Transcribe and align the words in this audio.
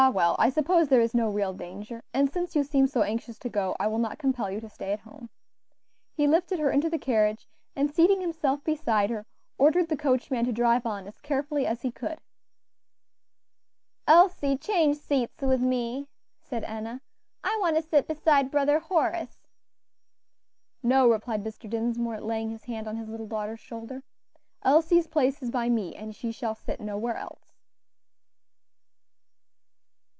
well, 0.09 0.35
I 0.39 0.49
suppose 0.49 0.87
there 0.87 0.99
is 0.99 1.13
no 1.13 1.29
real 1.29 1.53
danger; 1.53 2.01
and 2.11 2.27
since 2.33 2.55
you 2.55 2.63
seem 2.63 2.87
so 2.87 3.03
anxious 3.03 3.37
to 3.37 3.49
go, 3.49 3.75
I 3.79 3.85
will 3.85 3.99
not 3.99 4.17
compel 4.17 4.49
you 4.49 4.59
to 4.59 4.67
stay 4.67 4.91
at 4.93 5.01
home," 5.01 5.29
he 6.17 6.25
lifted 6.25 6.57
her 6.57 6.71
into 6.71 6.89
the 6.89 6.97
carriage, 6.97 7.47
and 7.75 7.89
seating 7.93 8.19
himself 8.19 8.63
beside 8.63 9.11
her, 9.11 9.27
ordered 9.59 9.89
the 9.89 9.95
coachman 9.95 10.43
to 10.45 10.51
drive 10.51 10.87
on 10.87 11.07
as 11.07 11.19
carefully 11.21 11.67
as 11.67 11.83
he 11.83 11.91
could. 11.91 12.17
"Elsie, 14.07 14.57
change 14.57 14.97
seats 14.97 15.39
with 15.39 15.61
me," 15.61 16.07
said 16.41 16.63
Enna; 16.63 17.01
"I 17.43 17.55
want 17.61 17.75
to 17.75 17.83
sit 17.83 18.07
beside 18.07 18.49
Brother 18.49 18.79
Horace." 18.79 19.47
"No," 20.81 21.07
replied 21.11 21.43
Mr. 21.43 21.69
Dinsmore, 21.69 22.21
laying 22.21 22.49
his 22.49 22.63
hand 22.63 22.87
on 22.87 22.97
his 22.97 23.07
little 23.07 23.27
daughter's 23.27 23.59
shoulder, 23.61 24.01
"Elsie's 24.63 25.05
place 25.07 25.43
is 25.43 25.51
by 25.51 25.69
me, 25.69 25.95
and 25.95 26.15
she 26.15 26.31
shall 26.31 26.55
sit 26.55 26.79
nowhere 26.81 27.17
else." 27.17 27.49